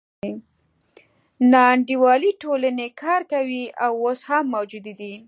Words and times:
ناانډولې 1.51 2.31
ټولنې 2.41 2.87
کار 3.01 3.21
کوي 3.33 3.63
او 3.83 3.91
اوس 4.03 4.19
هم 4.29 4.45
موجودې 4.55 4.93
دي. 4.99 5.13